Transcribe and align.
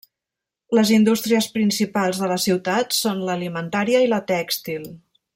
Les 0.77 0.91
indústries 0.95 1.47
principals 1.57 2.21
de 2.23 2.29
la 2.33 2.37
ciutat 2.47 2.97
són 3.03 3.21
l'alimentària 3.27 4.01
i 4.07 4.13
la 4.15 4.21
tèxtil. 4.37 4.89